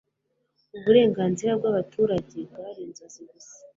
Uburenganzira 0.77 1.51
bw'abaturage 1.59 2.37
bwari 2.51 2.79
inzozi 2.87 3.21
gusa 3.31 3.55